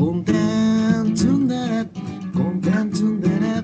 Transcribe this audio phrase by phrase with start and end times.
[0.00, 1.84] コンテンツンデレ
[2.32, 3.62] コンテンツンデレ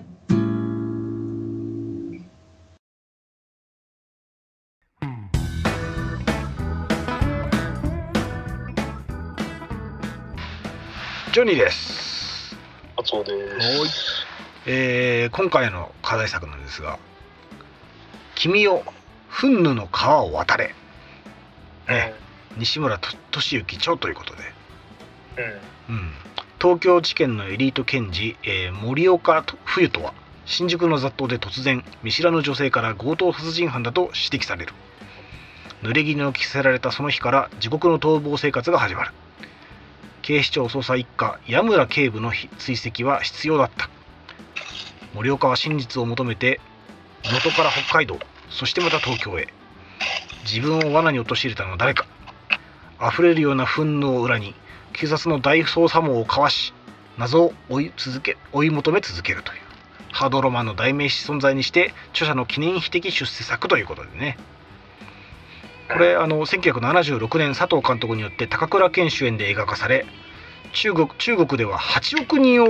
[11.32, 12.54] ジョニーです。
[12.98, 13.32] 松尾で
[13.86, 14.26] す。
[14.66, 16.98] えー今回の課題作なんですが
[18.36, 18.82] 「君よ
[19.30, 20.74] 憤怒の川を渡れ」
[21.88, 22.12] ね、
[22.58, 24.42] 西村と俊之著ということで、
[25.38, 25.75] うん。
[25.88, 26.10] うん、
[26.60, 30.12] 東京地検のエリート検事、えー森岡冬人は
[30.46, 34.72] 新宿の雑踏で突然見知らぬ女性から強盗殺人犯だと指摘される。
[35.82, 39.12] 濡れ衣を着せられたその日から地獄の逃亡生活が始まる。
[40.22, 43.90] 警視庁捜査一課矢村警部の追跡は必要だった。
[45.14, 46.60] 森岡は真実を求めて
[47.24, 48.18] 能登から北海道
[48.50, 49.48] そしてまた東京へ。
[50.44, 52.06] 自分を罠に陥れたのは誰か。
[53.00, 54.54] 溢れるような憤怒を裏に
[54.96, 56.72] 警察の大捜査網をかわし
[57.18, 59.60] 謎を追い続け追い求め続けるという。
[60.10, 64.38] ハードロマンの代名詞存在にして著者の記念碑的出世作ということでね。
[65.92, 70.06] これあの1976年佐藤監督によって高倉健主演で映画化され
[70.72, 72.68] 中国中国では8億人を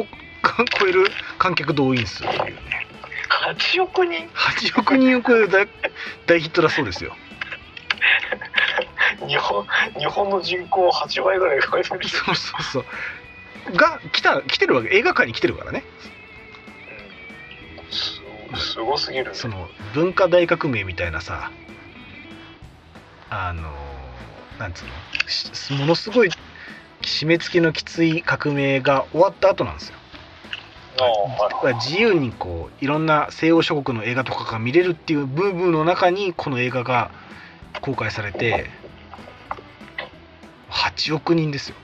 [0.78, 1.06] 超える
[1.38, 2.86] 観客動員数というね。
[3.54, 5.68] 8億人？8億人を超える大
[6.26, 7.14] 大ヒットだそうですよ
[9.26, 9.66] 日本
[9.98, 12.00] 日本の人口8倍ぐらい超えてる。
[12.06, 13.76] じゃんそうそうそう。
[13.76, 15.84] が来た来てるわけ映画館に来てるからね。
[17.80, 18.58] うん。
[18.58, 19.30] すすごすぎるね。
[19.34, 21.50] その文化大革命みたいなさ
[23.30, 23.72] あの
[24.58, 24.92] なんつうの？
[25.28, 26.30] しものすごい
[27.02, 29.96] 締め付けのきつい革命が終わった後なんですよ。
[31.74, 37.10] 自由にこういろんな西欧諸国の映画とかが見れるっていうブームの中にこの映画が
[37.82, 38.70] 公開されて
[40.76, 41.76] 8億人ですよ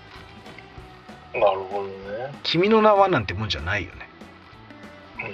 [1.34, 2.34] なるほどね。
[2.44, 4.08] 「君の名は」なんてもんじゃないよね
[5.18, 5.28] う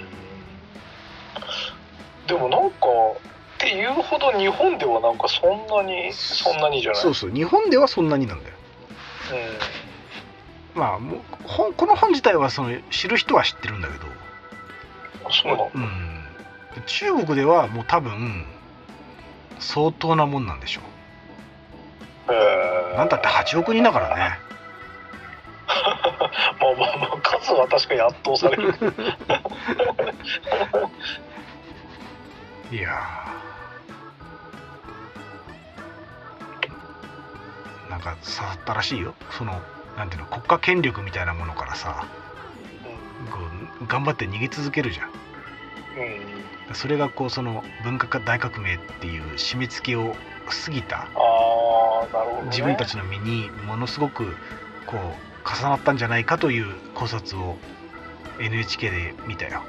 [2.25, 7.01] んでもなんかっていうほど日本ではなんかそんなにそんなにじゃない？
[7.01, 8.55] そうそう日本ではそんなになんだよ
[10.75, 14.09] まあもう本この本自体はその知る人は知ってるんだけどう
[15.29, 15.33] ん。
[15.33, 15.71] そうなの？
[15.75, 16.25] うん
[16.85, 18.45] 中国ではもう多分
[19.59, 20.81] 相当なもんなんでしょ。
[20.81, 20.83] う
[22.95, 24.39] なんだって8億人だからね。
[26.59, 28.73] まあまあまあ数は確かに圧倒される。
[32.71, 37.89] いやー。
[37.89, 39.15] なんか刺さったらしいよ。
[39.31, 39.61] その
[39.97, 42.05] なんていうの国家権力みたいなものからさ
[43.31, 43.39] こ
[43.81, 45.09] う頑張って逃げ続けるじゃん。
[45.09, 45.11] う
[46.71, 46.75] ん。
[46.75, 50.15] それがこうその文化大革命っていう締め付けを
[50.53, 51.07] 過ぎた。
[52.45, 54.25] 自分たちの身にものすごく
[54.85, 57.57] こう重なったんじゃないかという考察を
[58.39, 59.61] NHK で見たよ、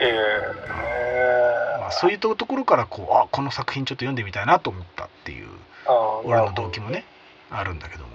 [0.00, 1.80] へえ。
[1.80, 5.48] まあ、そういうところからこうあこの作品ちょっと読んでみたいなと思ったっていう
[6.24, 7.04] 俺の動機もね。
[7.50, 8.10] あるんだけども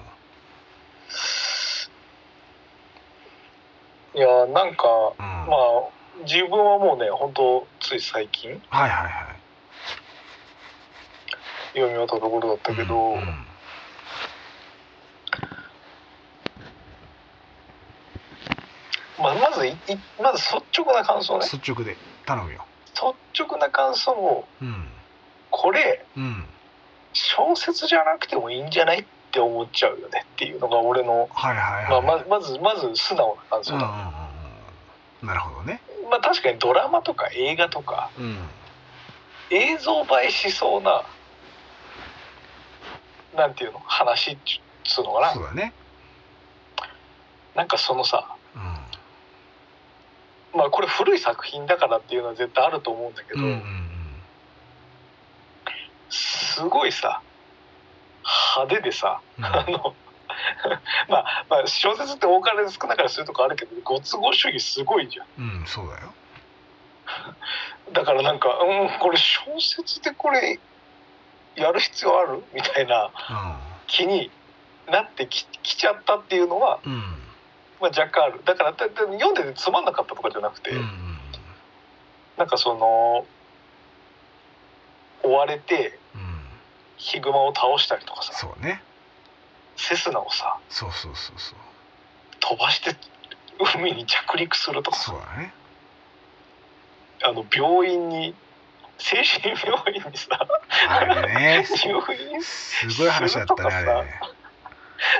[4.15, 4.85] いやなんか
[5.17, 9.42] うんまあ自分はもうね本当つい最近はいはいはい
[11.73, 13.45] 読み終わったところだったけど、うんうん。
[19.19, 19.75] まあ、まずいい
[20.21, 21.45] まず率直な感想ね。
[21.51, 21.97] 率直で。
[22.25, 22.65] 頼むよ。
[23.35, 24.87] 率直な感想をうん。
[25.49, 26.45] これうん。
[27.13, 32.25] 小説じゃなくてもいいんじゃないって思っちゃうよねっていうのが俺の、はいはいまあ、はい。
[32.27, 33.91] ままずまず素直な感想だ、うん
[35.21, 35.27] うん。
[35.27, 35.81] なるほどね。
[36.09, 38.37] まあ確かにドラマとか映画とかうん。
[39.51, 41.03] 映像映えしそうな
[43.35, 44.37] なんていうの話っ
[44.83, 45.33] つうのかな。
[45.33, 45.73] そうだね。
[47.55, 53.73] なんかそのさうまあこれ古い作品だからっていうのは絶対あると思うんだけど、んうんうんうん
[56.09, 57.21] すごいさ
[58.55, 59.45] 派手でさ、うん。
[59.45, 59.95] あの
[61.09, 65.27] まあ、まあ小説って多かれ少なかれするとこあるけどご都合主義すごいじゃん。
[65.37, 66.13] うんそうだよ。
[67.91, 70.59] だからなんかうんこれ小説でこれ
[71.55, 72.43] やる必要ある？
[72.53, 73.11] みたいな
[73.87, 74.31] 気に
[74.87, 76.93] なってききちゃったっていうのは、うん。
[76.93, 77.01] うん
[77.81, 78.41] まあ、若干ある。
[78.45, 81.19] だから読んでてつまんなかったとかじゃなくて、うんうん。
[82.37, 83.25] なんかその
[85.21, 86.43] 追われてうん。
[86.97, 88.81] ヒグマを倒したりとかさそうね。
[89.75, 91.57] セスナをさそうそうそうそう。
[92.39, 92.95] 飛ばして
[93.75, 95.53] 海に着陸するとかさそうだね。
[97.23, 98.35] あの病院に
[98.97, 100.39] 精神病院にさ
[100.87, 101.65] あれね。
[101.65, 101.91] 入
[102.31, 104.19] 院すごい話だったねあれね。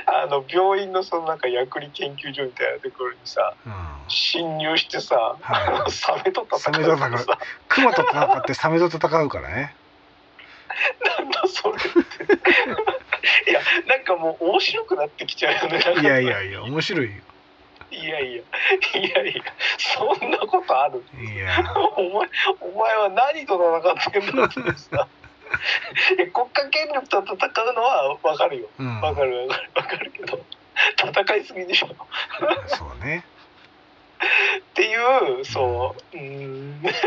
[0.06, 3.72] あの病院のそのなんか薬理研究所みたいなところにさうん。
[4.08, 5.90] 侵入してさ、はい。
[5.90, 7.38] サメと戦ううさ。
[7.68, 9.74] クマと戦ってサメと戦うからね。
[11.18, 12.94] なんだそれって。
[13.48, 17.22] いやなんかもう面白くなってきちゃうよねいやいやいや面白いよ
[17.94, 18.42] いやいや。
[19.00, 19.42] いやいや。
[19.78, 21.02] そんなことある？
[21.20, 21.64] いや。
[21.96, 22.28] お前
[22.60, 25.08] お前は何と戦ってんだってさ。
[26.16, 28.68] 国家権力と戦うのは分かるよ。
[28.78, 29.00] うん。
[29.00, 30.44] 分かる分かる分かるけど。
[30.98, 31.86] 戦いすぎでしょ。
[31.86, 31.90] っ
[32.66, 33.24] そうね。
[34.74, 36.16] ていうそう。
[36.16, 36.82] うーん。
[36.82, 37.00] だか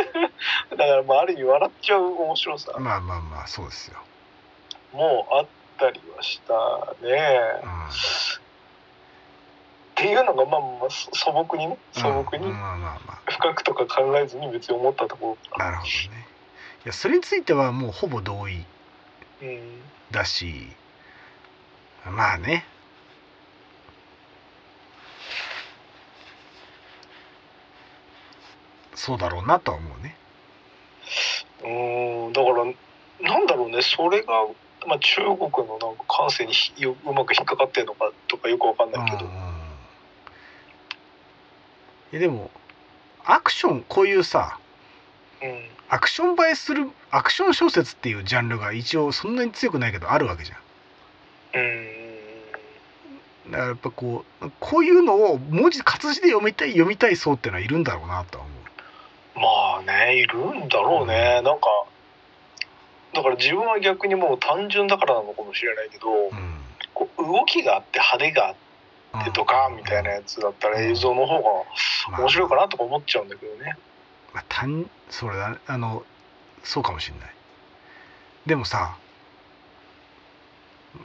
[0.78, 2.72] らまあある意味笑っちゃう面白さ。
[2.80, 3.98] まあまあまあそうですよ、
[4.94, 5.48] もあっ
[5.78, 6.54] たりはした
[7.06, 7.19] ね。
[7.63, 8.47] うん
[9.98, 12.54] っていうのがまあまあそ素朴にね素朴に
[13.26, 16.28] 深くとか考えずに別に思ったとこあなるほどね。
[16.86, 18.62] いやそれについてはもうほぼ同意ろ
[19.42, 19.82] うん。
[20.12, 20.68] だし
[22.06, 22.64] まあね。
[28.94, 30.16] そうだろうなとは思うね。
[31.64, 32.66] うーんだから
[33.36, 33.82] なんだろうね。
[33.82, 34.46] それが、
[34.88, 36.54] まあ、中国のなんか感性に
[36.86, 39.47] うまく引っかかってるのかとかよくわかんないけど、うん
[42.12, 42.50] うんいやでも
[43.25, 44.59] アクションこういうさ
[45.42, 45.77] うん。
[45.89, 50.57] アクション映えするアクション小説っていうジャンルが一応そんなに強くないけどあるわけじゃん。
[51.56, 53.51] うん。
[53.51, 59.39] だからやっぱこうこういうのを文字活字で読みたい読みたい層ってのはいるんだろうなとは思う。
[59.39, 61.42] まあねいるんだろうね。
[61.42, 61.68] なんか
[63.13, 66.57] だから自分は逆にもう単純だからなのかもしれないけど、うん。
[66.94, 68.67] こう動きがあって派手があって
[69.33, 71.44] とかみたいなやつだったら映像の方が
[72.12, 72.21] まあ。
[72.21, 73.77] 面白いかなとか思っちゃうんだけどね。
[74.33, 76.04] まあ、単それだあの
[76.63, 77.30] そうかもしれない。
[78.45, 78.98] でもさ、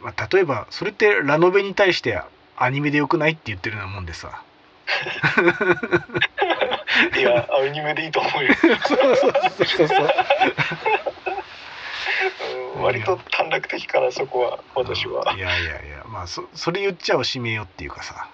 [0.03, 2.21] まあ、例えばそれってラノベに対して
[2.57, 4.43] アニメでよくないって言ってるようなもんでさ。
[7.17, 8.55] いやアニメでいいと思うよ。
[8.87, 9.33] そうそう
[9.65, 10.01] そうそうう。
[10.01, 11.22] ん
[12.83, 15.35] 割と短絡的からそこは私は。
[15.37, 18.29] いやいやいやまあそそれ言っちゃおしめよっていうかさ、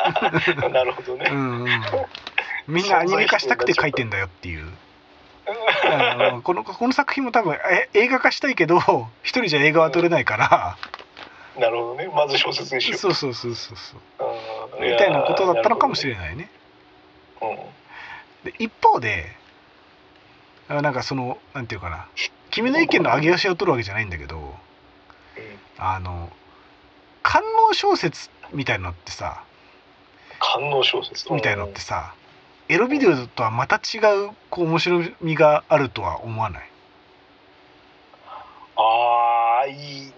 [0.70, 1.34] なるほどねう。
[1.34, 1.70] んうん、
[2.66, 4.66] みんなアニメ化したくて書いてんだよっていう
[5.84, 8.78] あの このこの作品も多分え映画化したいけど
[9.22, 10.76] 一人じゃ映画は撮れないから、
[11.58, 12.08] なるほどね。
[12.14, 12.98] まず小説にしよう。
[12.98, 13.76] そうそうそうそう
[14.80, 16.50] みたいなことだったのかもしいれないね。
[17.40, 17.62] やーなる
[18.44, 19.34] で一方で
[20.68, 22.06] あなんかそのなんていうかな
[22.50, 24.54] 君の意見の上げ足を取るわけじゃないんだけど
[25.78, 26.30] あの
[27.22, 29.42] 官能小説みたいのってさ
[30.40, 31.32] 官能小説？
[31.32, 32.14] みたいのってさ
[32.68, 36.62] エロビデオとはまた違うこう面白みがあるとは思わない？
[38.76, 40.12] ああいい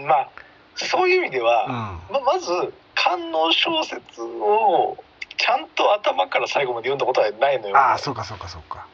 [0.00, 0.28] うんまあ
[0.76, 1.72] そういう意味では、うん。
[2.14, 2.48] ままず
[2.94, 4.96] 官能小説を
[5.36, 7.76] ちゃんと頭から最後まで読んだことはないのよ。
[7.76, 8.86] ああそうかそうかそうか。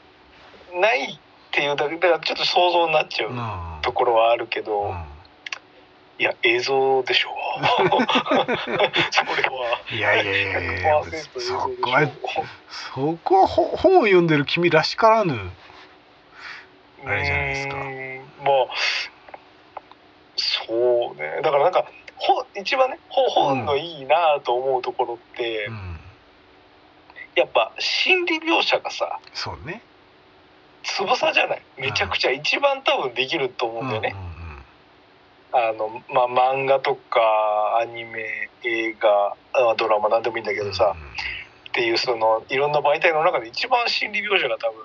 [0.75, 1.19] ない
[1.51, 3.83] っていうだけだからちょっと想像になっちゃううん。
[3.83, 5.05] ところはあるけど、うん。
[6.19, 7.31] いや映像でしょ。
[7.31, 7.65] う
[9.11, 9.81] それは。
[9.91, 12.09] いやいやいやいや100%映像でしそこは
[12.69, 15.51] そこはほ本を読んでる君らしからぬ。
[17.05, 17.77] あれじゃないですか。
[17.77, 17.87] まあ
[20.37, 21.41] そうね。
[21.43, 21.85] だからなんか
[22.17, 26.01] ほ一番ねほ本のいいなと思うところって、うん。
[27.35, 29.83] やっぱ心理描写がさそうね
[30.83, 31.63] つぶさじゃない？
[31.79, 34.15] めちゃくちゃ一番多分できると思うんだよね。
[35.53, 37.21] あのまあ漫画とか
[37.81, 40.95] アニメ映画あドラマなんでもいいんだけどさ、
[41.69, 44.85] っていうそのいろんな媒体の中で一番心理描写が多分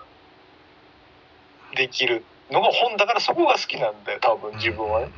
[1.75, 5.12] できるのが本だからそこが好きなんだよ多分自分はね。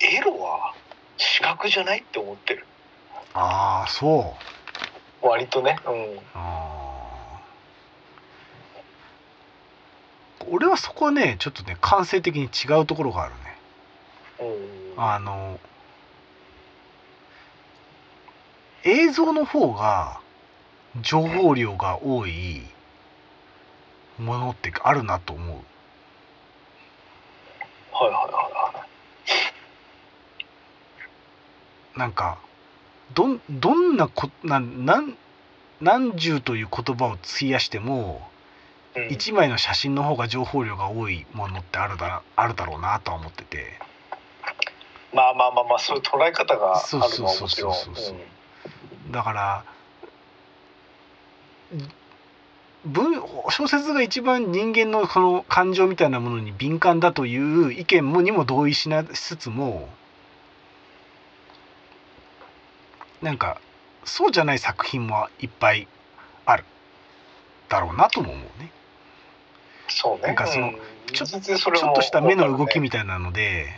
[0.00, 0.74] エロは
[1.16, 2.64] 視覚じゃないって思ってる。
[3.34, 4.34] ああそ
[5.22, 5.26] う。
[5.26, 5.76] 割とね。
[5.84, 6.18] うん。
[6.34, 6.87] あ
[10.50, 13.38] 俺はそこはねちょっとね感性的に違うところがあるね。
[14.40, 14.44] う
[14.98, 15.58] んあの
[18.84, 20.20] 映像の方が
[21.00, 22.62] 情報量が多い
[24.18, 25.56] ものってあるなと思う。
[27.92, 28.86] はいはいはいは
[31.96, 31.98] い。
[31.98, 32.38] なんか
[33.14, 35.16] どんどんなこなんなん
[35.80, 38.28] 何十という言葉を費やしても
[38.96, 43.78] うん一枚の写真の方が情報量が多いものってあるだあるだろうなとは思ってて
[45.12, 47.74] まあまあまあまあそういう捉え方があそうるそうそうのはもちろん。
[47.74, 48.16] そうそう
[49.10, 49.64] だから
[52.84, 59.88] 文小説が一番人間のその感情みたいなものに敏感だという意見もにも同意しなしつつも
[63.20, 63.60] なんか
[64.04, 65.88] そうじゃない作品もいっぱい
[66.46, 66.64] ある
[67.68, 68.70] だろうなとも思うね。
[69.88, 70.22] そうね。
[70.22, 70.74] なんかそのうん。
[71.12, 73.68] ちょちょっとした目の動きわみたいなので、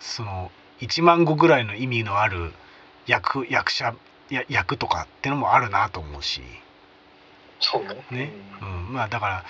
[0.00, 0.50] その
[0.80, 2.52] 1万語ぐらいの意味のある
[3.06, 3.94] 役役者
[4.30, 6.40] や役とかってのもあるなと思うし。
[7.60, 8.04] そうね。
[8.10, 8.32] ね。
[8.60, 9.44] うん、まあだから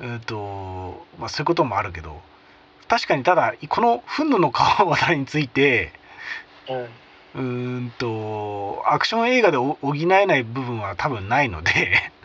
[0.00, 2.20] うーと、まあ、そういうこともあるけど
[2.86, 5.92] 確かにただこの「憤怒の川渡り」について
[6.68, 6.88] うん。
[7.34, 12.10] うんとアクション映画でお補えない部分は多分ないので。
[12.12, 12.17] うん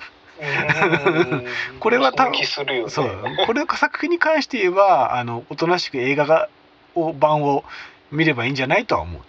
[1.80, 2.46] これは多分ね。
[2.90, 3.24] そう。
[3.46, 6.50] これ作品に関して言えばあのおとなしく映画が
[6.96, 7.64] を版を
[8.12, 9.28] 見ればいいんじゃないとは思うね。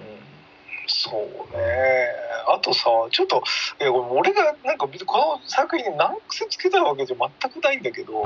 [0.00, 0.88] うん。
[0.88, 2.08] そうね。
[2.48, 3.42] あとさちょっと
[3.80, 8.22] いや俺がなんかこの作品に難癖つけたいわけじゃ全くないんだけど、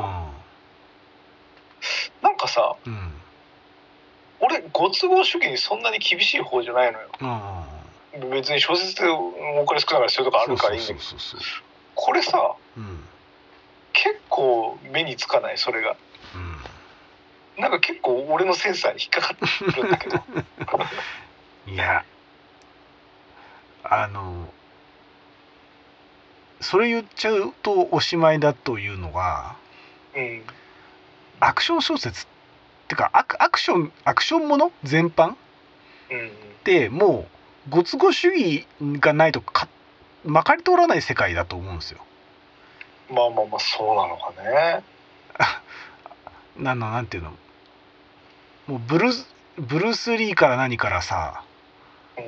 [2.22, 2.92] なんかさうん。
[2.92, 3.14] うん
[4.40, 7.08] 俺ご都合主義にそんなに厳しい方じゃないのよ。
[7.20, 7.63] うん
[8.30, 10.80] 別に小説を分かり少ながらそういうとこあるからいい
[11.94, 13.04] これさそううん。
[13.92, 15.96] 結構目につかないそれが。
[17.56, 17.62] うん。
[17.62, 20.16] なんか結構俺のセンサーに引っかかってるんだけど。
[21.66, 22.04] いや
[23.84, 24.48] あの
[26.60, 29.56] それ言っちゃうとおしまいだというのは
[30.14, 30.44] うん。
[31.40, 32.26] アクション小説っ
[32.88, 34.72] てかアクアクションアクションもの？
[34.82, 35.32] 全般？
[35.32, 35.36] っ
[36.10, 36.32] うん。
[36.64, 37.33] てもう
[37.68, 39.68] ご都合主義がないとか
[40.24, 41.98] まかり通らない世界だと思うんですよ。
[43.10, 44.82] まあまあまあそうなのかね。
[46.56, 47.30] なのなんていうの？
[48.66, 49.28] もうブルース
[49.58, 51.44] ブルース・リーから何からさ
[52.16, 52.20] う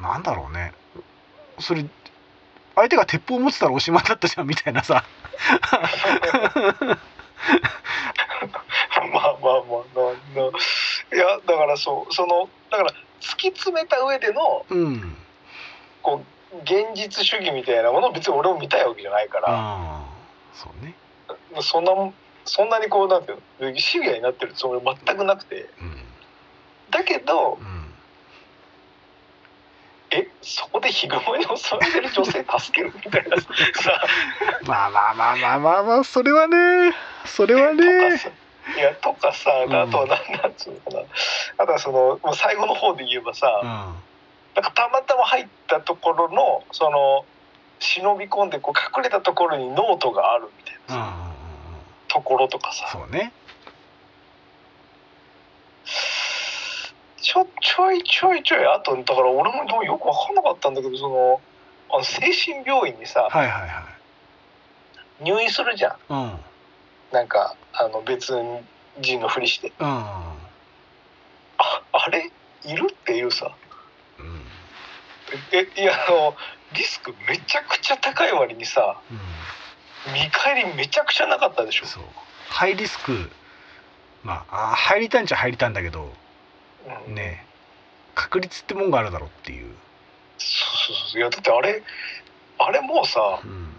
[0.00, 0.02] ん。
[0.02, 0.72] なんだろうね。
[1.60, 1.86] それ
[2.74, 5.04] 相手が鉄砲を持ってたらおしまいだったじゃんみたいなさ
[9.44, 10.58] まあまあまあなな
[11.12, 15.16] いやだからそうそのだから突き詰めた上でのうん。
[16.02, 16.22] こ
[16.52, 20.04] う現実主義みたいなものを別に俺も見たいわけじゃないから、
[20.52, 20.94] そうね。
[21.60, 21.92] そんな
[22.44, 25.68] そんなにこうなんていうのシビアになってるつもり全くなくて。
[25.80, 25.96] うん。
[26.90, 27.84] だけどうん。
[30.10, 33.48] えそこでヒグマに襲われてる女性助けるみたいなさ。
[34.64, 36.94] まあまあまあまあまあまあそれはね。
[37.24, 38.18] それはね。
[38.18, 38.30] さ
[38.76, 39.90] いやとかさあうん。
[39.90, 41.06] とは何なんつうのかな。
[41.58, 43.68] あとはそのもう最後の方で言えばさ、うん。
[43.68, 47.24] なんかたまたま入ったところのその
[47.80, 51.34] 忍び込んでこう隠れたところにノートがあるみたいなさ、うん
[52.08, 52.88] ところとかさ。
[52.92, 53.32] そうね。
[57.20, 61.40] ちょちょいちょいちょいあとだから俺もでもよく分かんなかったんだけどその
[61.90, 63.88] あの精神病院にさはいはいは
[65.20, 65.96] 入院するじゃん。
[66.08, 66.38] うん
[67.14, 68.34] なんかあの別
[69.00, 69.72] 人のふりして。
[69.78, 69.86] うん。
[69.86, 70.34] あ
[71.92, 72.30] あれ？
[72.64, 73.54] いるっていうさ。
[74.18, 74.42] うん。
[75.52, 76.34] えいやあの
[76.74, 79.00] リスクめちゃくちゃ高い割にさ
[80.06, 80.12] うん。
[80.12, 82.02] 見返りめちゃくちゃなかったでしょ、そう。
[82.48, 83.30] ハイリスク
[84.24, 86.12] まああ入りたいんちゃ入りたいんだけど
[87.06, 87.46] うん、ね
[88.14, 89.72] 確率ってもんがあるだろうっていう、
[90.38, 90.48] そう
[90.86, 91.20] そうそう。
[91.20, 91.82] いやだってあれ
[92.58, 93.76] あれもうさうん。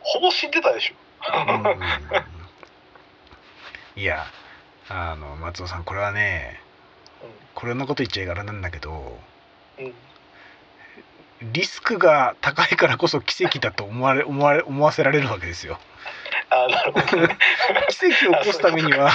[0.00, 0.94] ほぼ死んでたでしょ？
[3.96, 4.26] いや
[4.88, 6.60] あの松尾さんこれはね
[7.54, 9.18] これのこと言っちゃいがらなんだけど
[9.78, 9.94] うん、うん
[11.40, 15.78] リスクが高いからこそ奇跡だと思われ 思われ思わせられるわけですよ。
[16.50, 17.38] あなるほどね。
[17.90, 19.12] 奇跡を起こすためには。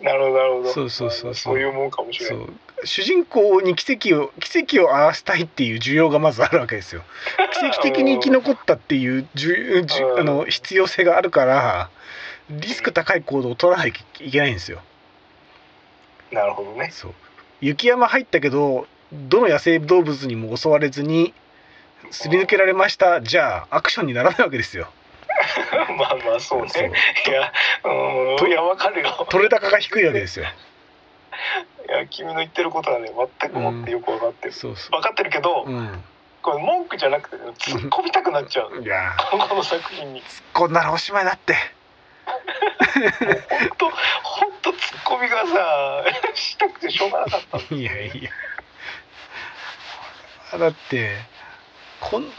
[0.00, 0.72] なるほどなるほど。
[0.72, 1.54] そうそうそうそう。
[1.54, 2.46] そういうもんかもしれない
[2.84, 7.02] 主人公に奇跡を奇跡を表したいっていう需要がまずあるわけですよ。
[7.52, 11.90] 奇跡的に生き残ったっていうじゅじゅうんあの必要性があるから
[12.50, 14.80] リスク高い行動を取らなきゃいけないんですよ。
[16.30, 17.14] なるほどねそう
[17.60, 21.32] 雪山入ったけどどの野生動物にも襲われずに
[22.10, 24.88] すり抜けられましたじゃあアクションにならないわけですよ。
[25.98, 26.90] まあまあそうねそうい
[27.32, 27.52] や
[27.84, 30.46] うんいやわかるよ取れ高が低いわけですよ。
[31.88, 35.66] いや君の言ってることはね全くもってよく分かってる、そうそ分かってるけど。
[36.40, 41.54] これ文句じゃなくてね突っ込みたくなっちゃうの いやこの作品にこんならおしまいだって。
[42.26, 46.04] 本当本当ツッコミがさ
[46.34, 48.30] したくてしょうがなかったいやいや。
[50.58, 51.16] だって
[52.00, 52.32] こん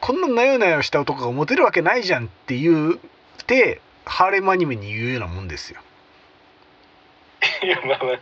[0.00, 3.00] こんななよなよした男がモテるわけないじゃんって言う
[3.46, 5.80] てハーレムアニメに言うようなもんですよ。
[7.62, 8.18] いやまあまあ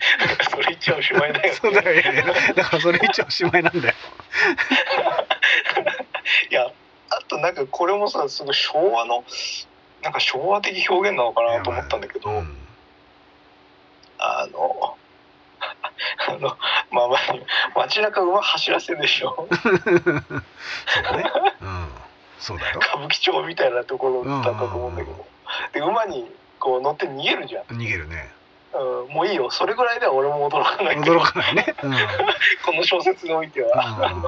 [0.51, 3.95] それ言っちゃおしまいだよ、ね、そうだよいやいやだからそれ一応おしまいなんだよ。
[6.51, 6.67] いや
[7.11, 9.25] あとなんかこれもさその昭和の
[10.03, 12.57] なんか昭和的表現なのかなと思ったんだけど、うん。
[14.19, 14.97] あの
[16.29, 16.57] あの
[16.91, 17.19] まあまあ
[17.75, 19.49] 街中馬走らせるでしょ。
[19.63, 21.25] そうだね。
[21.61, 21.89] うん。
[22.39, 22.81] そうだよ。
[22.83, 25.27] 歌舞伎町みたいなところだったと思うんだけど、
[25.73, 28.33] で馬にこう乗って逃げるじゃん、逃げるね
[28.75, 29.51] うん、もういいよ。
[29.51, 30.99] それぐらいでは俺も驚かない。
[30.99, 31.75] 驚かないね。
[31.83, 31.93] うん。
[31.93, 31.99] うん
[32.65, 34.23] この小説においては、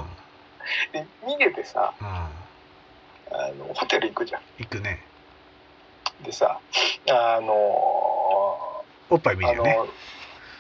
[0.93, 2.07] で逃げてさうん。
[2.07, 4.43] あのホテル行くじゃん。
[4.59, 5.05] 行くね。
[6.23, 6.59] でさ
[7.11, 7.53] あの
[9.11, 9.79] おっぱい見あるよね。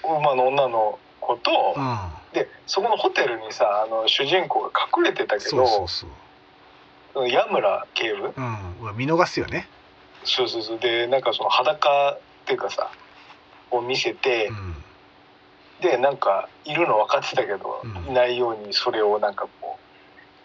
[0.04, 2.10] の馬の女の子と、うん。
[2.32, 5.88] でそこのホテルにさあの主人公が隠れてたけそうそどう。
[5.88, 8.96] そう矢村警部うん。
[8.96, 9.68] 見逃すよね。
[10.24, 10.78] そうそうそう。
[10.78, 12.90] でなんかその裸っていうかさ
[13.70, 14.76] を見せてう、ん。
[15.80, 18.10] でなんかいるの分かってたけど、うん。
[18.10, 19.78] いないようにそれをなんかこ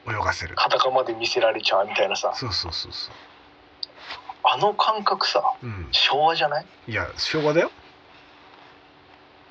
[0.06, 0.56] う泳がせる。
[0.58, 2.34] 裸まで見せられちゃうみたいなさ。
[2.36, 3.12] そうそうそうそ
[4.44, 5.88] あの感覚さううん。
[5.92, 6.66] 昭和じゃない？
[6.88, 7.72] いや昭和だよ。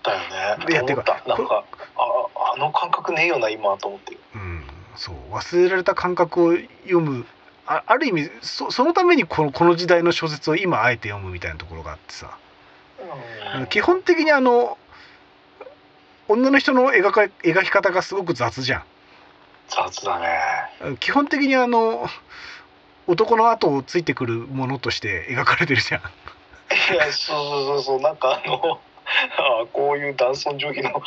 [0.03, 0.21] だよ
[0.59, 0.67] ね。
[0.71, 0.95] いやった。
[0.95, 1.65] てかなんか
[1.97, 4.17] ああの感覚ねえよな今と思って。
[4.35, 4.65] うん。
[4.97, 5.17] そう。
[5.33, 6.55] 忘れられた感覚を
[6.85, 7.27] 読む。
[7.67, 12.37] あある意味そそのためにこのこの時代の小説を今あえて読むみたいなところがあってさ、
[13.01, 13.07] うん
[13.69, 14.79] 基本的にあの
[16.29, 18.85] 女の人の描か描き方がすごく雑じゃ
[19.69, 20.91] 雑だね。
[20.93, 22.07] ん基本的にあの
[23.07, 26.01] 男の後をついてくるものとして描かれてるじゃん。
[26.01, 28.01] いやそうそうそうそう。
[28.01, 28.81] なんかあの
[29.39, 31.03] あこういう男尊女卑の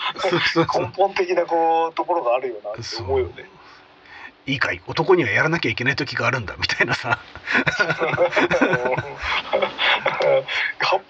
[0.55, 3.49] 根う本的なこうところがあるよなって思うよね。
[4.47, 4.81] いいかい。
[4.87, 6.55] 男にはやらなきゃいけない時があるんだ。
[6.57, 7.09] みたいなさ。
[7.09, 7.19] やっ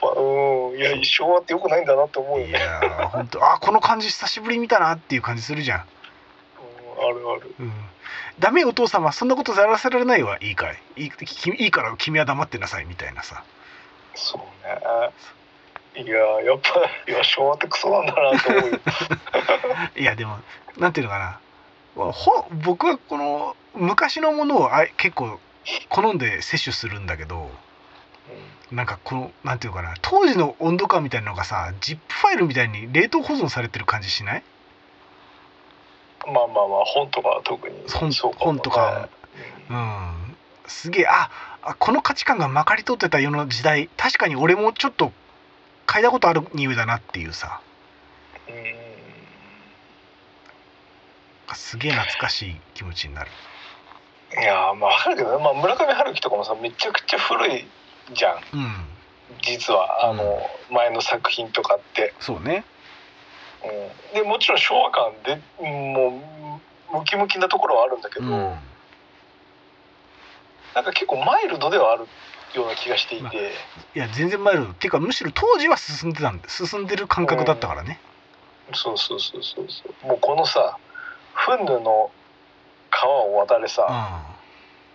[0.01, 0.77] ぱうん。
[0.77, 2.59] いや昭和ってよくないんだなって思うよいね。
[2.59, 3.53] やー本当。
[3.53, 5.79] あこの感じ久しぶりに見たなっていう感じするじゃん。
[5.79, 5.85] うん
[7.05, 7.55] あるある。
[7.59, 7.71] うん。
[8.39, 10.37] ダメお父様そんなことやらせられないわ。
[10.41, 10.79] いいかい。
[10.95, 13.43] いいきいいから君は黙ってなさいみたいなさ。
[14.15, 16.03] そうね。
[16.03, 18.79] いややっぱいや昭和ってクソなんだなと思うよ。
[19.97, 20.39] いやでも
[20.77, 21.39] なんていうのかな
[21.97, 25.39] ほ僕はこの昔のものをあ結構
[25.89, 27.49] 好んで摂取するんだけど
[28.71, 34.43] なんかこのなんていうのかな当時の温度感みたいなのがさ ZIP ファイルみたいに冷凍保存されてる感じしない？
[36.27, 39.09] うんまあまあまあ本とかは特に本本とか。
[39.69, 40.35] うん。
[40.67, 41.29] すげえあ
[41.61, 45.13] あこの価値観がまかり通ってた世の時代確かに俺もちょっと
[45.85, 47.61] 嗅いだことある匂いだなっていうさ。
[48.49, 48.86] うん
[51.49, 53.31] うんすげえ懐かしい気持ちになる。
[54.39, 57.65] いやまあわかるけどね、まあ、村上春樹とかもさめちゃくちゃ古い
[58.13, 58.35] じゃん。
[58.53, 58.87] うん。
[59.41, 60.39] 実はあの
[60.71, 62.13] 前の作品とかって。
[62.19, 62.63] そうね。
[64.13, 66.21] うん、でもちろん昭和感でも
[66.91, 68.31] うムキムキなところはあるんだけど、うん。
[70.75, 72.05] なんか結構マイルドではある
[72.53, 73.35] ような気がしていて、まい
[73.95, 74.71] や全然マイルド。
[74.71, 77.99] っていうかむしろ当時は進んでたんで進んでる感覚だったからね。
[78.73, 80.07] そうそうそうそうそう。
[80.07, 80.77] もうこのさ
[81.37, 82.11] フンヌの
[82.89, 83.85] 川を渡れうさ、ん。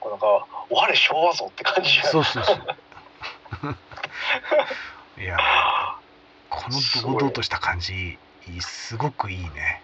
[0.01, 2.59] こうなんか「我昭和ぞ」って感じじゃんそうそうそう。
[5.23, 5.39] いや
[6.51, 8.19] この堂々とした感じ
[8.61, 9.83] すごくいいね。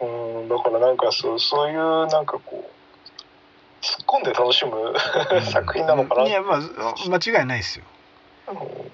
[0.00, 4.94] うんだからなんかそうそういうなんかこう突っ込んで楽しむ
[5.50, 6.60] 作品なのかな、いやまあ
[7.08, 7.84] 間違いないですよ。
[8.48, 8.87] うん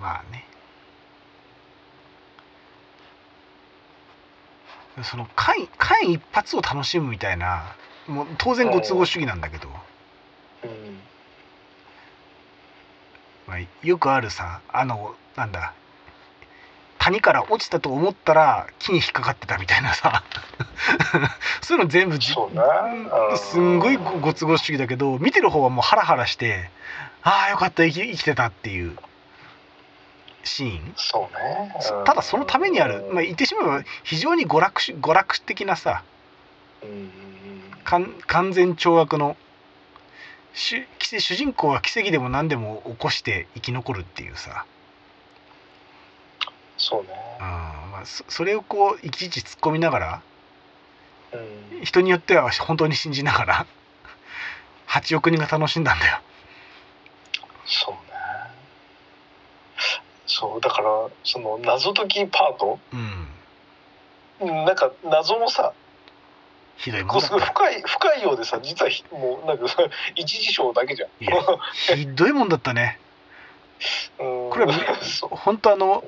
[0.00, 0.44] まあね。
[5.02, 7.74] その間間一髪を楽しむみたいな
[8.06, 9.68] もう当然ご都合主義なんだけど、
[10.64, 11.00] うん。
[13.46, 15.74] まあ、よくあるさあのなんだ
[16.98, 20.22] 谷から落ちたと思ったら木に引っかかってたみたいなさ。
[21.62, 22.62] そういうの全部じそうね。
[23.30, 23.38] うん。
[23.38, 26.70] すんごいごご都合主義だけど見てる方はもうハラハラして
[27.22, 28.98] ああよかった生き生きてたっていう
[30.44, 30.94] シーン？
[30.96, 31.74] そうね。
[31.98, 32.04] うん。
[32.04, 36.02] ただそのためにある、まあ、言ってしまえば非常に娯楽し娯楽的なさ
[37.84, 39.36] 完完全懲悪の
[40.52, 44.66] 主主人公は奇跡でも何でも起こして生き残るっていうさ、
[46.76, 47.08] そうね。
[47.38, 47.46] うん。
[47.92, 50.22] まあ、そそれをこういちいち突っ込みながら
[51.32, 51.84] うん。
[51.84, 53.66] 人によっては本当に信じながら
[54.88, 56.20] 8億人が楽しんだんだよ。
[57.66, 58.09] そうね
[60.30, 62.78] そうだからその謎解きパート？
[62.92, 63.28] うん。
[64.40, 65.72] うんなんか謎もさ
[66.76, 69.66] ひどいもんだ深い深いようでさ実はひもうなんか
[70.14, 71.08] 一次章だけじゃん。
[71.96, 73.00] ひどいもんだったね。
[74.18, 74.50] うん。
[74.50, 74.72] これは
[75.30, 76.04] 本当あの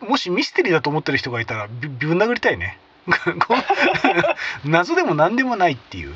[0.00, 2.78] もしミステリーだと思ってる人がいたらびぶん殴りたいね。
[4.64, 6.14] 謎でも何でもないっていう。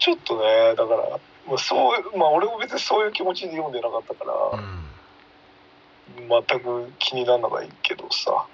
[0.00, 4.84] ちょっとねだからもうそうまあ俺も別にそういう気持ちで読んでなかったから、うん
[6.16, 8.46] 全く気にならないけどさ。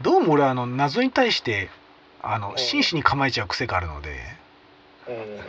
[0.00, 1.68] どうも俺はあの謎に対して
[2.22, 2.58] あのん。
[2.58, 4.18] 真摯に構えちゃう癖があるので。
[5.08, 5.40] うん。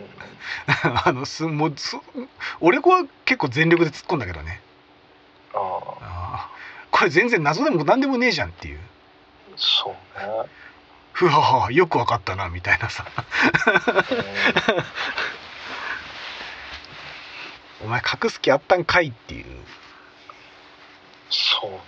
[1.06, 1.98] あのすもうす
[2.60, 4.62] 俺は結構全力で突っ込んだけどね。
[5.54, 6.50] ああ。
[6.92, 8.80] これ全然謎でも何でもねえじゃんっていう。
[9.58, 10.50] そうね、
[11.14, 13.06] ふははよくわかったなみたいなさ
[17.84, 19.46] お前隠す気あったんかいっていう。
[21.30, 21.80] そういね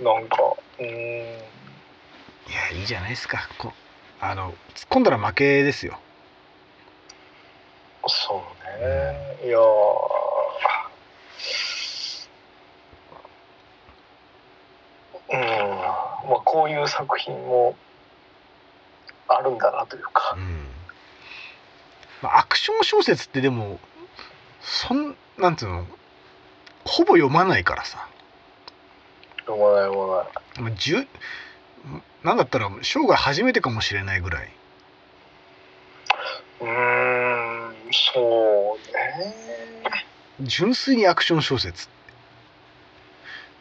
[0.00, 0.36] なんか
[0.78, 0.86] うん。
[0.86, 0.88] い
[2.52, 3.48] やいいじゃないですか。
[3.58, 3.72] こ
[4.20, 5.98] あの突っ込んだら負けですよ。
[8.06, 8.42] そ
[8.80, 9.38] うね。
[9.44, 9.60] いやー。
[15.32, 15.40] うん。
[15.40, 17.76] まあこういう作品も
[19.28, 20.34] あるんだなというか。
[20.36, 20.66] うん。
[22.22, 23.78] まあアクション小説ってでも
[24.64, 25.86] そんなんつうの？
[26.84, 28.08] ほぼ読まないからさ。
[29.40, 30.26] 読まない読まない。
[30.62, 31.06] まあじゅ
[32.22, 34.48] なんだったら生涯初めてかもしれないぐらい。
[36.60, 39.34] うーんそうね。
[40.40, 41.88] 純粋にアクション小説。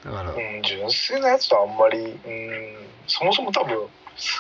[0.05, 2.19] だから、うん純粋なやつとあんまりうん
[3.07, 3.87] そもそも多分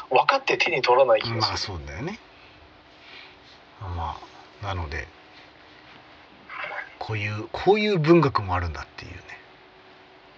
[0.09, 2.19] 分かって手に取らない気がする、まあそうだよね。
[3.81, 4.17] ま
[4.61, 5.07] あなので
[7.05, 9.17] こういうこういう文学もあるんだっていうね。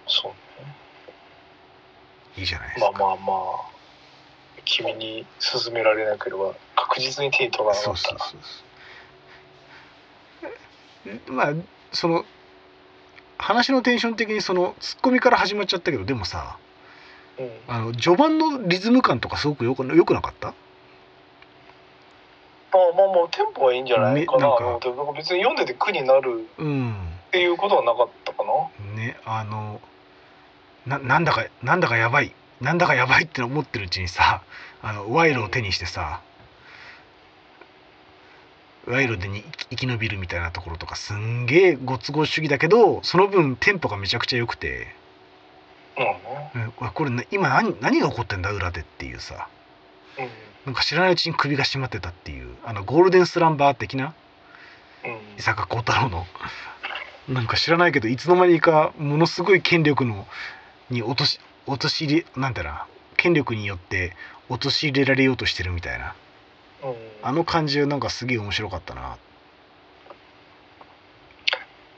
[0.08, 0.32] そう
[2.40, 3.36] いいじゃないですか、まあまあまあ
[4.64, 8.12] 君に勧められなければ確実に手に取らなかそうった。
[8.14, 8.40] らそうそう
[11.24, 11.32] そう。
[11.32, 11.52] まあ
[11.92, 12.24] その
[13.38, 16.58] 話のテンション的にそのツッコミから始まっちゃったけどでもさ
[17.38, 17.50] うん。
[17.68, 20.52] あの序盤のリズム感とかすごくよくよくなかった？
[22.96, 24.48] まあまあまあテンポはいいんじゃないかな。
[24.48, 25.12] ねなんか。
[25.16, 26.92] 別に読んでて苦になるうん。
[27.28, 28.96] っていうことはなかったかな。
[28.96, 29.80] ねあの
[30.86, 32.32] ななんだかなんだかやばい。
[32.60, 34.42] なんだかやばいって思ってるうちにさ
[34.80, 36.22] あの賄賂を手にしてさ
[38.86, 44.86] 賄賂でに生き延びるみたいなところとかすんげえご都合主義だけどその分テンポがめちゃくちゃ良くて、
[45.98, 46.04] うん
[46.62, 46.72] ね。
[46.80, 49.48] うん、これ今何何が起こってんだ裏でっていうさ。
[50.18, 54.14] うんなんか知らないうちに首が締まってたっていうあのゴールデンスランバー的な？
[55.04, 55.38] うん。
[55.38, 56.26] 伊坂幸太郎の？
[57.28, 60.26] なんか知らないけどいつの間にかものすごい権力の
[60.90, 62.72] に落とし落とし入れなんていうの？
[63.16, 64.14] 権力によって
[64.48, 66.14] 陥れられようとしてるみたいな。
[66.84, 66.94] うん。
[67.22, 69.16] あの感じなんかすげえ面白かったな。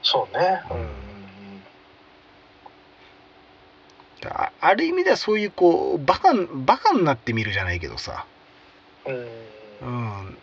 [0.02, 0.62] そうね。
[0.70, 0.88] うん。
[4.30, 8.26] あある意味ではそういうこうバカバカになってみるじゃないけどさ、
[9.06, 9.28] うん。
[9.80, 10.38] うん、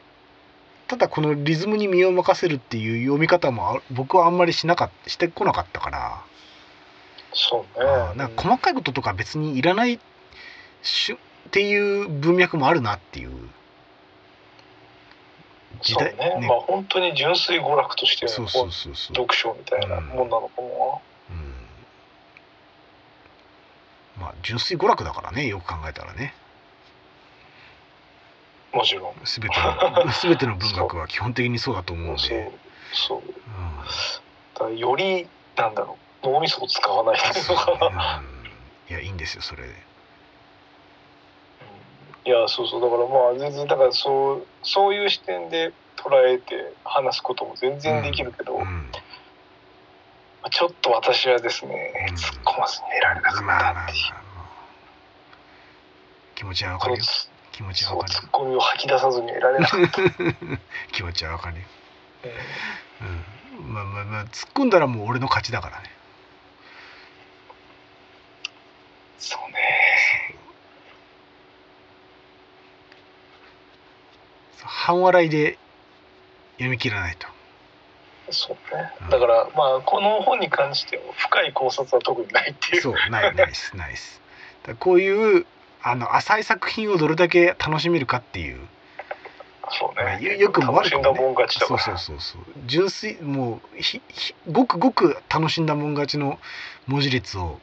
[0.87, 6.23] ただこのリズムに身を任せるっていう読み方もあ僕はあんまりしなかしてこなかったから、
[7.33, 7.85] そうね。
[8.15, 9.99] なんか細かいこととか別にいらない
[10.83, 11.17] しゅっ
[11.51, 13.31] ていう文脈もあるなっていう
[15.81, 16.47] 時そう代ね。
[16.47, 21.53] まあ本当に純粋娯楽としてのそうそうそうそう、読書みたいなもんなのかもうん、
[24.21, 26.27] まあ純粋娯楽だからねよく考えたらね。
[26.27, 26.33] な
[28.75, 29.13] もちろん。
[29.23, 32.51] 全ての 全ての文学は基本的にそうだと思うんそうで、
[32.93, 33.23] そ
[34.59, 34.65] う。
[34.65, 38.19] うん、よりなんだろう脳みそを使わないというのかな。
[38.19, 38.27] ね
[38.89, 38.93] うん。
[38.95, 39.73] いやいいんですよそれで。
[42.25, 42.81] いやそうそう。
[42.81, 48.91] だからまあ全然だからそうそういう視点で捉えて話すことも全然できるけど、うん。
[50.51, 52.15] ちょっと私はですね、うん。
[52.15, 54.05] 突っ込まずにいられなかまあまあまあったっていう、
[56.35, 57.03] 気持ちはわかるよ
[57.55, 58.13] 気持ちはわかる。
[58.13, 60.01] よツッコミを吐き出さずにいられなかった、
[60.91, 61.63] 気持ちはわかるよ、
[63.01, 63.65] うん。
[63.67, 65.89] うん、まあまあまあ突っ込んだらもう俺の勝ちだからね。
[69.19, 70.35] そうね。
[74.61, 75.57] 半笑いで
[76.55, 77.25] 読み切らないと。
[78.31, 78.91] そうね。
[78.99, 79.09] うん。
[79.09, 82.81] だからまあこの本に関しては深い考察は特にないっていう。
[82.81, 84.21] そうないないですないです。
[84.79, 85.45] こういう
[85.87, 88.59] あの浅い作品をどれだけ楽しめるかっていう。
[89.69, 90.03] そうね。
[90.03, 91.03] まあよよくも悪くもね。
[91.03, 92.41] 楽しんだもん勝ちだそうそうそうそう。
[92.65, 96.39] 純粋もうひひごくごく楽しんだもん勝ちの
[96.87, 97.59] 文字列を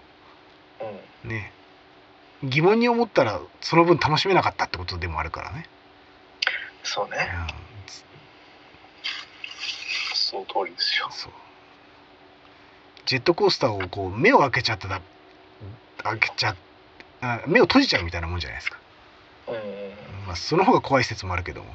[1.24, 1.52] うんね
[2.44, 5.66] 疑問に思ったらその分楽しめなかったってことでもあるからね、
[6.85, 7.16] そうね。
[7.16, 7.20] う
[10.12, 11.08] ん、その通りですよ。
[11.11, 11.32] そう。
[13.06, 15.02] ジェットコースターをこう目を開けちゃったら
[16.04, 16.54] 開けちゃ
[17.22, 18.78] あ目を閉じちゃうみたいなもんじゃないですか、
[19.48, 19.54] うん。
[19.54, 19.61] うん
[20.26, 21.70] まあ、その方が怖い説もあるけども、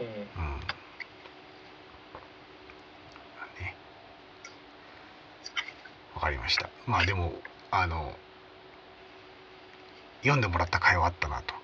[0.00, 0.06] うん。
[0.06, 0.12] うん
[3.60, 3.74] ね。
[6.16, 6.68] わかりました。
[6.86, 7.32] まあでも
[7.70, 8.12] あの
[10.22, 11.54] 読んでもらった甲斐はあったなと。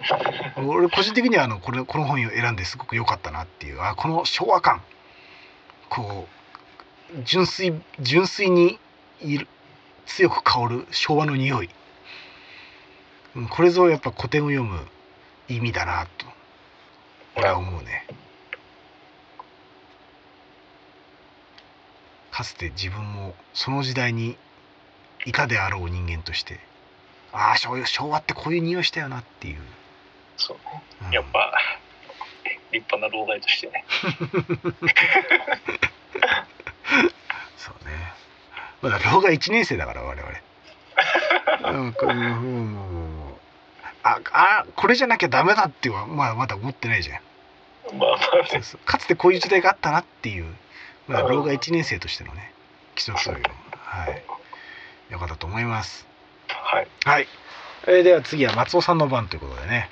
[0.62, 3.82] 俺個人的にはあのこれこの本を選んですごく良かったなっていう。
[3.82, 4.80] あこの昭和感。
[5.88, 6.28] こ
[7.12, 8.78] う純粋純粋に
[9.20, 9.48] いる
[10.06, 11.66] 強く香る昭和の匂い。
[11.66, 11.79] うん
[13.50, 14.80] これぞやっぱ古典を読む
[15.48, 16.26] 意味だなと
[17.36, 18.06] 俺は思うね。
[22.32, 24.36] かつて自分もその時代に
[25.26, 26.58] いたであろう人間として
[27.32, 29.58] ああ昭昭和ってこういう匂いしたよなっていう、
[30.36, 30.82] そうね。
[31.06, 31.12] うん。
[31.12, 31.52] やっぱ
[32.72, 33.84] 立派な老害としてね。
[37.56, 38.12] そうね。
[38.82, 40.32] まだ老害1年生だから我々
[41.72, 42.16] うんこうんうん。
[42.16, 43.20] うんうん
[44.02, 47.98] ああこれじゃなきゃダメだってはまあまだ思ってないじゃん。
[47.98, 48.62] まあまあね。
[48.86, 50.46] かつてこういう時代があったなっていう
[51.06, 52.52] まだ老害1年生としてのね
[52.94, 54.22] 基礎教養はい。
[55.12, 56.06] よかったと思います。
[56.48, 56.88] はい。
[57.04, 57.28] はい、
[57.86, 59.90] えーでは次は松尾さんの番ということでね。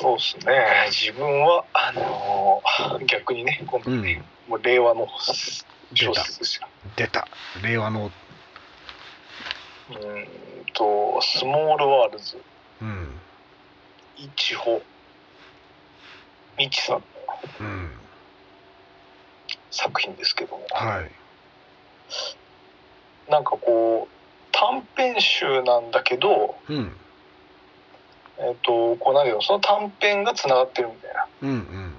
[0.00, 0.88] そうですね。
[0.90, 5.32] 自分はあのー逆にね今度ね、もう令和の小
[6.14, 6.66] 説ですよ。
[6.96, 7.28] 出た。
[7.62, 8.10] 令和の
[9.92, 10.26] うーん
[10.74, 12.42] とスモールワールズ。
[12.80, 13.08] うん。
[14.16, 14.82] 一穂
[16.58, 17.02] みちさんの
[17.60, 17.90] うん。
[19.70, 20.66] 作品ですけども。
[20.70, 21.10] はい。
[23.30, 24.14] なんかこう
[24.52, 26.96] 短編集なんだけど、うん。
[28.38, 31.92] えっとこうなんていうのその短編がつながってるみたいなうんうんうん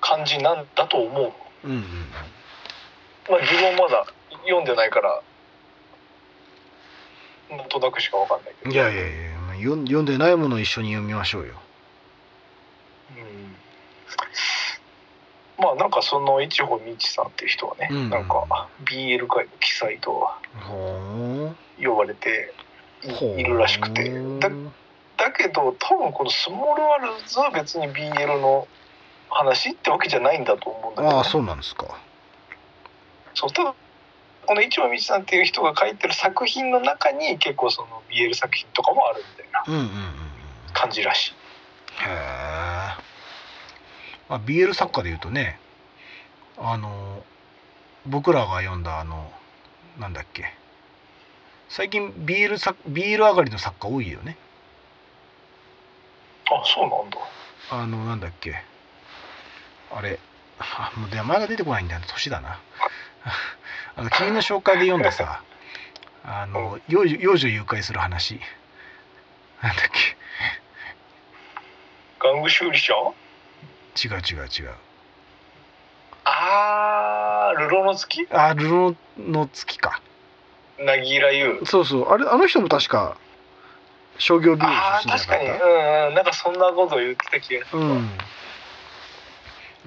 [0.00, 1.32] 感じなんだと思う、
[1.64, 1.82] うんうんうん。
[3.28, 4.06] まあ、自分まだ
[4.44, 5.22] 読んでないから
[7.50, 8.74] なんとなくしかわかんないけど。
[8.74, 11.54] いやいやいやまあ読ん読んでないものを一緒に読みましょうよ。
[13.16, 13.56] うん。
[15.64, 18.10] まあなんかその一穂みちさんっていう人はね、うん。
[18.10, 20.28] なんか BL 界の記載と
[20.60, 22.54] ほ呼ばれて
[23.04, 24.10] うほういいるらしくて。
[24.40, 24.50] だ
[25.16, 28.68] だけど多分このスモールワールズは別に BL の
[29.30, 31.98] 話ってわけじゃないんだと思うんだけど、ああそうなんですか。
[33.34, 33.74] そうただ
[34.48, 40.12] この一穂みちさんっていう人が書いてる作品の中に結構その BL 作品とかもあるみたいなうんうんうんうん。
[40.72, 41.32] 感じらしい。
[41.32, 41.34] へ
[42.06, 42.08] え、
[44.30, 45.60] まあ、BL 作家でいうとね
[46.56, 47.22] あの
[48.06, 49.30] 僕らが読んだあの
[50.00, 50.46] なんだっけ。
[51.68, 54.38] 最近 BL, 作 BL 上がりの作家多いよね。
[56.46, 57.18] あそうなんだ。
[57.70, 58.54] あのなんだっけ。
[59.94, 60.18] あれ
[60.58, 62.58] あもう名前が出てこないんだよ年だな
[63.98, 65.42] あの君の紹介で読んださ
[66.24, 68.38] あの幼女幼女誘拐する話。
[69.60, 69.86] なんだっ
[72.20, 72.94] 玩具修理者？
[73.96, 74.74] け違う違う違う。
[76.24, 80.00] あールロの月あルロの月か。
[80.78, 82.08] なぎらゆそうそう。
[82.08, 83.16] あれあの人も確か
[84.18, 85.48] 商業美容あ出身じゃー確かに。
[85.48, 86.14] うんうん。
[86.14, 88.16] なんかそんなこと言ってた気がする、たうん。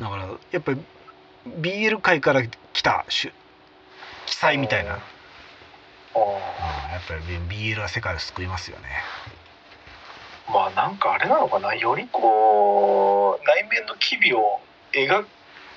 [0.02, 0.82] だからやっぱり
[1.62, 2.44] BL 界から
[2.74, 3.06] 来た
[4.32, 5.02] し記載みたいな、うん、あ
[6.94, 7.22] やっぱり
[7.74, 8.88] BL は世界を救いますよね。
[10.48, 11.76] ーまあなんかあれなのかな？
[11.76, 14.60] よりこう内面の機微を
[14.94, 15.26] 描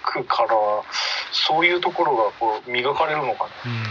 [0.03, 0.51] くから
[1.33, 3.71] そういうところがこう磨かれるのかな？
[3.71, 3.83] うん。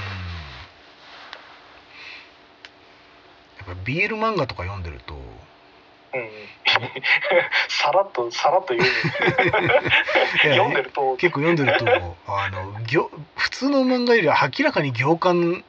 [3.68, 5.16] やっぱ BL 漫画とか読んでると
[6.14, 6.30] うん。
[7.68, 8.90] さらっとさらっと言う。
[10.56, 11.16] 読んでると。
[11.18, 11.86] 結構読んでると
[12.28, 15.64] あの行普通の漫画よりは明らかに行間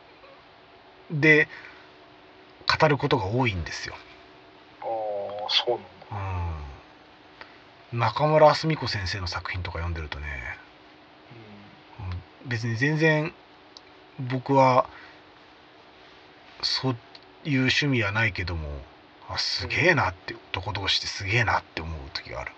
[1.11, 1.49] で
[2.81, 3.95] 語ることが多いんですよ。
[4.81, 4.89] あー
[5.49, 5.85] そうなんだ。
[7.93, 10.27] うん、中村あすみ子先生の作品とか読んでるとね
[12.45, 13.33] うん別に全然
[14.21, 14.87] 僕は
[16.63, 16.97] そう
[17.45, 18.69] いう趣味はないけども
[19.35, 22.53] あすげえなって男同士ってすげえなって思う時がある。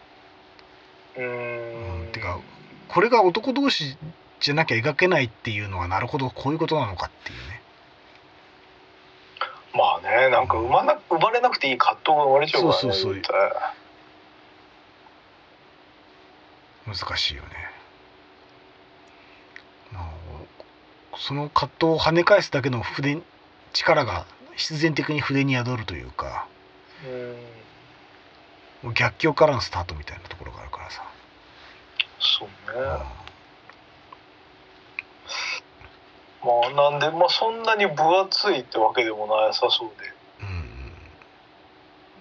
[1.16, 2.08] うん。
[2.08, 2.38] んてか
[2.88, 3.96] これが男同士
[4.40, 7.62] じゃなきゃ描けないっていうのはなるほどこういうことなのかっていうね。
[9.74, 13.22] まあねなんか生まな生まれなくていい葛藤が生まれちゃうからねそうそうそう。
[16.86, 17.48] 難しいよね。
[19.92, 20.10] まあ
[21.16, 23.22] その葛藤を跳ね返すだけの筆
[23.72, 26.46] 力が必然的に筆に宿るというか。
[26.50, 26.55] うん
[28.82, 31.02] もう逆境からのスタートみたいなところがあるからさ、
[32.18, 32.80] そううんね。
[36.42, 40.12] まあなんでまあそんなに分厚いってわけでもなさそうで。
[40.40, 40.66] うん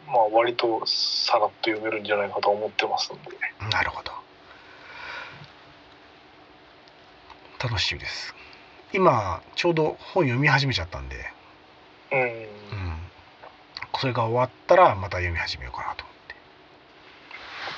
[0.08, 3.22] まあ割とさらっと読めるんじゃないかと思ってますんで。
[3.62, 4.12] うんなるほど。
[7.62, 8.36] 楽しみです。
[8.94, 11.16] 今ちょうど本読み始めちゃったんで、
[12.12, 12.48] うんうん、
[14.00, 16.36] それが終わったらまた読み始めようかなと思って。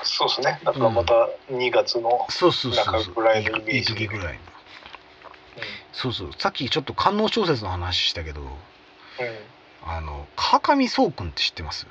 [0.03, 0.59] そうですね。
[0.63, 1.13] だからまた
[1.51, 4.39] 2月の、そうそうそう中ぐらいのイメージ時ぐらいの
[5.91, 6.31] そうそう。
[6.37, 8.41] さっきちょっと官能小説の話したけど
[9.83, 11.87] あの川上壮君って知ってます？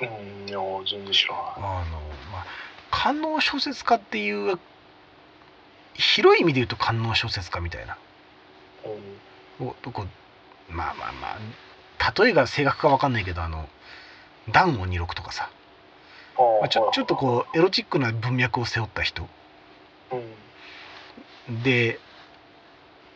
[0.00, 0.10] うん、う
[0.44, 0.58] ん、いや
[0.90, 1.44] 全然知らない。
[1.56, 2.00] あの
[2.32, 2.46] まあ
[2.90, 4.58] 官能小説家っていう
[5.94, 7.98] 広い意味で言うと官能小説家みたいな。
[9.60, 9.68] うん。
[9.68, 11.38] おこうまあまあまあ
[12.16, 13.68] 例えが正確かわかんないけどあの
[14.50, 15.50] 「ダンを二六」とかさ、
[16.38, 19.28] あまあ、ちょちょっとこうエロチックな文脈を背負った人。
[20.12, 20.16] う、
[21.48, 21.98] うん、で、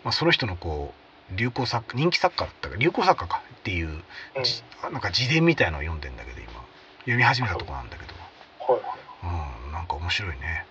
[0.04, 0.92] まあ、その人のこ
[1.32, 2.76] う流行作家人気作家だったか。
[2.76, 4.02] 流行作家かっていう、
[4.36, 6.52] うん、じなんか自伝みたいのを読んでんだけど今。
[7.00, 10.66] 読み始めたとこなんだけど、はいはうん、なんか面白いね。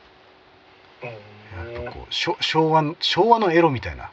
[1.73, 4.11] やっぱこう昭和の昭和のエロみたいな。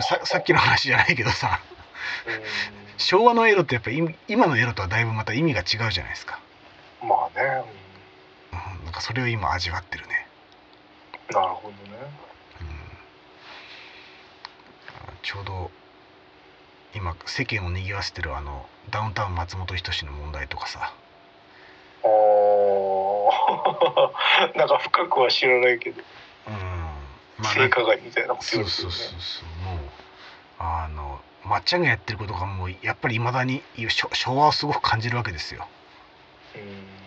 [0.00, 1.60] ささっきの話じゃないけどさ
[2.98, 6.38] 昭和のエロってやっぱ今今のエロとはだいぶまた意味が違うじゃないですか、
[7.02, 7.64] うん、まあね、
[8.52, 10.26] うん、なんかそれを今味わってるね、
[11.30, 11.98] うん、なるほどね。
[12.60, 12.68] うん、
[15.08, 15.70] あちょうど
[16.94, 20.92] 今世間を賑わせてるあのダウンタウン松本人志の問題とかさ。
[22.02, 23.08] あー。
[24.56, 26.02] なんか深くは知らないけど。
[26.48, 26.54] うん。
[27.38, 29.48] まあ性加害みたいなことそうそうそうねそう。
[29.64, 29.78] もう
[30.58, 35.66] あのまっちゃんがやってることがもうやっぱりいまだに昭和をすごく感じるわけですよ。
[36.54, 36.98] うん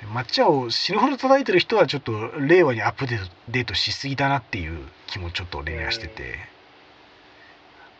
[0.00, 6.38] で抹茶を死ぬほど叩いてる人はちょっと令和にアップデートしすぎだなっていう気もちょっと俺にはしてて。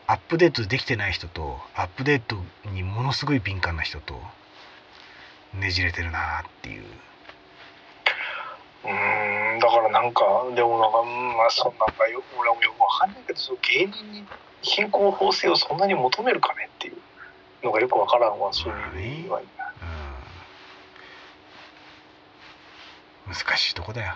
[0.07, 2.35] アップデートできてない人とアップデート
[2.71, 4.19] にものすごい敏感な人と
[5.53, 6.83] ねじれてるなっていう。
[8.85, 10.23] うんだからなんか
[10.55, 14.25] でもなんかうんまあそんなんかよ俺もよくわかんないけどその芸人に
[14.61, 16.97] 貧困法制をそんなに求めるかねっていう
[17.63, 19.43] のがよくわからんわそういう意味は、う。
[23.29, 23.33] ん。
[23.33, 24.13] 難しいとこだよ。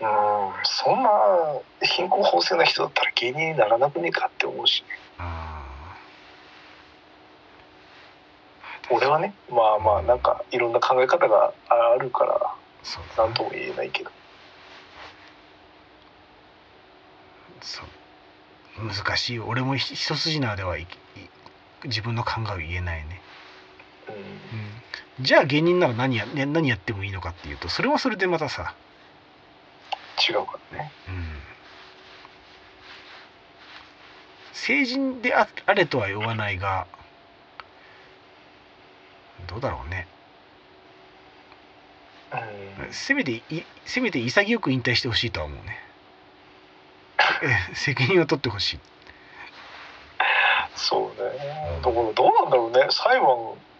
[0.00, 0.06] うん
[0.64, 1.10] そんな
[1.82, 4.82] 貧困法制な人だったら芸人にならなくねえかって思うし。
[4.82, 5.26] ねうん。
[8.96, 12.54] 俺はねまあまあなんかいろんな考え方があるから
[13.16, 14.10] 何とも言えないけど。
[17.62, 17.86] そう
[18.78, 19.34] 難しい。
[19.36, 20.76] よ俺もひ一筋縄では
[21.84, 23.20] 自分の考えを言えないね。
[24.08, 25.24] うん。
[25.24, 28.74] じゃあ芸人なら何や,、ね、何やってもいいのかっていうとそれはそれでまたさ、
[30.28, 30.92] 違うからね。
[31.08, 31.42] うん、
[34.52, 36.86] 成人でああれとは言わないが
[39.46, 40.06] どうだろうね。
[42.32, 42.36] う
[42.88, 42.92] ん。
[42.92, 43.42] せめてい
[43.84, 45.78] せめて潔く引退してほしいとは思うね。
[45.88, 45.93] え
[47.74, 48.80] 責任を取ってほしい。
[50.76, 51.80] そうね。
[51.82, 52.86] だからどうなんだろうね。
[52.90, 53.28] 裁判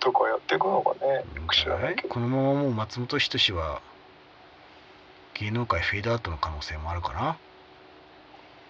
[0.01, 1.25] とかやっていくのかね。
[1.53, 2.09] 知らないけど。
[2.09, 3.83] このままもう松本人志は
[5.35, 7.37] 芸能界フェードアウトの可能性もあるかな。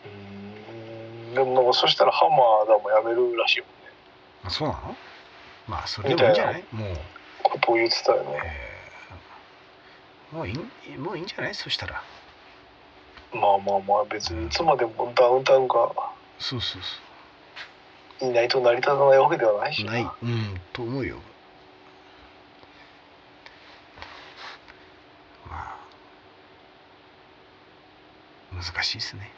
[0.07, 1.35] うん。
[1.35, 3.71] でもなんかそしたらハンマーだもやめるらしいよね。
[4.45, 4.97] あそうなの？
[5.69, 6.65] まあそれでもいいんじゃない？
[6.73, 6.97] もう、
[7.43, 8.39] ことを言ってたよね。
[8.45, 8.75] えー
[10.35, 11.55] もういいんもういいんじゃない？
[11.55, 12.03] そしたら
[13.35, 15.93] まあまあまあ別にいつまでもダウンタウンが
[16.39, 16.83] そうそう
[18.21, 19.99] そいないと成り立たないわけではないしうな。
[19.99, 21.17] いうんと思うよ。
[25.51, 25.77] まあ
[28.55, 29.31] 難しいですね。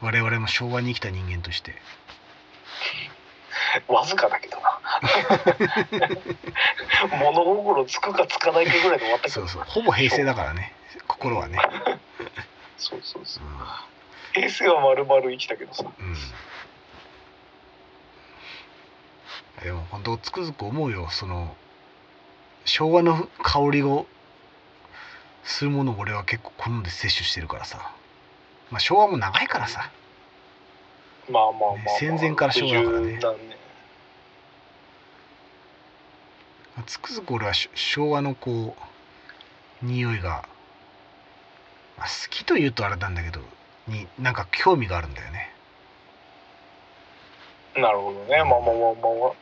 [0.00, 1.74] 我々も昭和に生きた人間として。
[3.88, 4.80] わずかだけどな。
[7.18, 9.64] 物心つくかつかないかぐらいで終わったけどそうそう。
[9.66, 10.72] ほぼ平成だからね。
[11.06, 11.58] 心はね
[12.78, 13.42] そうそうそう。
[14.34, 15.84] 平成は丸々生きたけどさ。
[15.84, 16.16] うん、うん
[19.62, 21.08] でも本当つくづく思うよ。
[21.10, 21.56] その
[22.64, 24.06] 昭和の香りを
[25.44, 27.92] するものを俺は結構好んで摂取してるからさ、
[28.70, 29.90] まあ、昭和も長いからさ。
[31.30, 31.76] まあまあまあ、まあ。
[31.76, 33.18] ね戦前から昭和だからね。
[33.18, 33.56] 60何年
[36.86, 38.76] つくづく俺はし昭和のこ
[39.82, 40.48] う匂いが、まあ、
[42.04, 43.40] 好きというとあれなんだけど
[43.88, 45.52] になんか興味があるんだよね。
[47.76, 48.38] なるほどね。
[48.38, 49.32] まあまあまあまあまあ。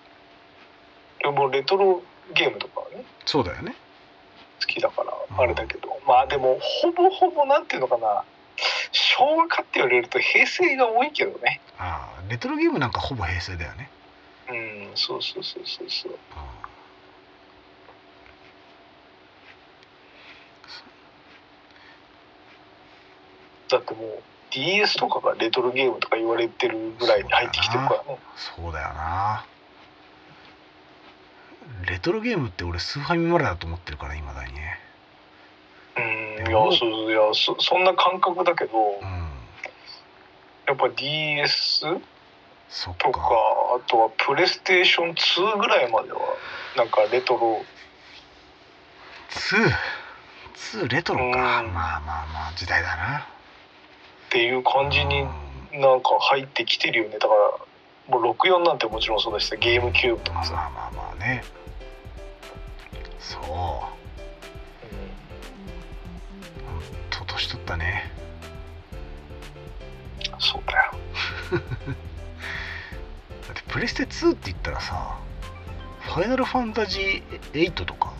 [1.23, 2.03] でもレトロ
[2.35, 3.05] ゲームとかはね。
[3.25, 3.75] そうだよね。
[4.61, 5.41] 好きだからうん。
[5.41, 8.25] あれだけど、まあでもほぼほぼなんていうのかな。
[8.93, 11.61] 昭和かって言われると平成が多いけどね。
[11.79, 13.91] ああレトロゲームなんかほぼ平成だよね。
[14.49, 16.19] うんそうそうそうそうそう
[23.75, 24.23] だってもう
[24.53, 28.19] DS とかがレトロゲームとか言われてるぐらいに入ってきてるからね。
[28.37, 29.45] そうだよな。
[31.89, 34.79] レトロゲームって俺スーファミまでだと思ってるからいまだにね。
[35.97, 39.31] うんいやそういやそそんな感覚だけどうん。
[40.67, 43.11] やっぱ DS とか。
[43.11, 43.29] か
[43.77, 46.21] あとはプレイステーション2ぐらいまでは
[46.77, 47.65] なんかレトロ。
[49.31, 51.61] 22レトロか。
[51.61, 51.75] うん。
[51.75, 53.34] まあまあまあ時代だな
[54.35, 55.23] っていう感じに
[55.81, 57.19] なんか入ってきてるよね。
[57.21, 57.35] だか
[58.09, 61.45] らもう64なんてもちろんそうだしさゲームキューブとかさ、まあまあまあね。
[63.21, 63.43] そう。
[66.67, 66.85] うん。
[67.11, 68.11] と年取ったね
[70.41, 70.93] そうだよ
[71.53, 71.59] だ
[73.53, 75.17] ってプレステ2って言ったらさ
[76.01, 78.13] ファイナルファンタジー8とか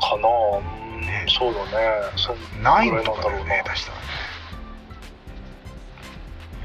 [0.00, 0.28] かな
[0.58, 0.83] うん。
[1.04, 1.26] ね。
[1.28, 1.70] そうだね。
[2.16, 4.04] そん9ぐらいとかだよね出したらね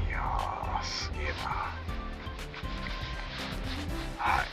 [0.08, 1.32] いやーすげえな。
[4.18, 4.46] はい、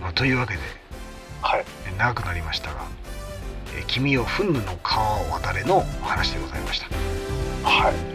[0.00, 0.60] まあ、というわけで。
[1.42, 1.64] はい。
[1.86, 2.84] え長くなりましたが
[3.78, 6.86] 「え君を憤怒の川を渡れ」のお話でございました。
[7.68, 8.07] はい